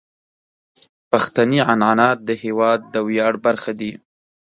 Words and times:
پښتني 1.11 1.59
عنعنات 1.69 2.17
د 2.23 2.29
هیواد 2.43 2.79
د 2.93 2.95
ویاړ 3.07 3.33
برخه 3.45 3.71
دي. 3.79 3.91